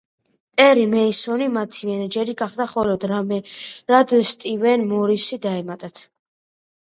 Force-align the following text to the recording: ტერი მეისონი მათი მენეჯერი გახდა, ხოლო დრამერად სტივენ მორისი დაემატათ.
ტერი 0.59 0.85
მეისონი 0.93 1.49
მათი 1.57 1.89
მენეჯერი 1.89 2.35
გახდა, 2.39 2.67
ხოლო 2.71 2.95
დრამერად 3.03 4.15
სტივენ 4.31 4.87
მორისი 4.95 5.41
დაემატათ. 5.47 6.05